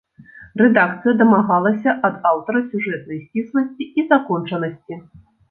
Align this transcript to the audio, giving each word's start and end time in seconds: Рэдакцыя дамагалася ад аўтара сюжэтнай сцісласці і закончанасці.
Рэдакцыя 0.61 1.13
дамагалася 1.19 1.89
ад 2.09 2.15
аўтара 2.31 2.63
сюжэтнай 2.71 3.21
сцісласці 3.27 3.89
і 3.99 4.09
закончанасці. 4.11 5.01